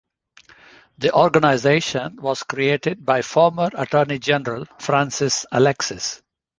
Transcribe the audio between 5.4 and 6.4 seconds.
Alexis.